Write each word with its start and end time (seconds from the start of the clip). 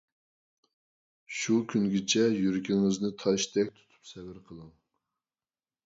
شۇ 1.41 1.57
كۈنگىچە 1.75 2.25
يۈرىكىڭىزنى 2.39 3.15
تاشتەك 3.23 3.73
تۇتۇپ 3.79 4.13
سەۋر 4.15 4.45
قىلىڭ! 4.51 4.77